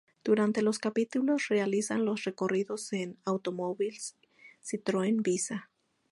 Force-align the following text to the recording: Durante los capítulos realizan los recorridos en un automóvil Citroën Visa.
Durante 0.23 0.63
los 0.63 0.79
capítulos 0.79 1.47
realizan 1.49 2.05
los 2.05 2.23
recorridos 2.23 2.91
en 2.91 3.09
un 3.11 3.19
automóvil 3.25 3.99
Citroën 4.67 5.21
Visa. 5.21 5.69